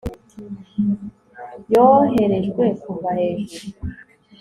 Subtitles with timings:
[1.71, 3.79] yoherejwe kuva hejuru